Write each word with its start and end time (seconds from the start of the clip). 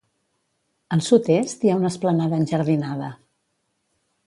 Al 0.95 1.03
sud-est 1.07 1.67
hi 1.67 1.71
ha 1.73 1.77
una 1.81 1.91
esplanada 1.95 2.41
enjardinada. 2.45 3.13